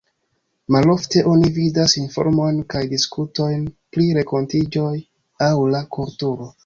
[0.75, 3.67] Malofte oni vidas informojn kaj diskutojn
[3.97, 4.95] pri renkontiĝoj
[5.51, 6.51] aŭ la kulturo.